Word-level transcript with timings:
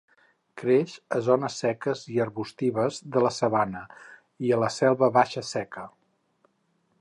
Creix 0.59 0.93
a 1.17 1.19
zones 1.25 1.57
seques 1.63 2.01
i 2.13 2.17
arbustives 2.25 2.97
de 3.17 3.23
la 3.27 3.31
sabana, 3.37 3.83
i 4.49 4.51
a 4.57 4.61
la 4.65 4.71
selva 4.79 5.11
baixa 5.19 5.45
seca. 5.53 5.87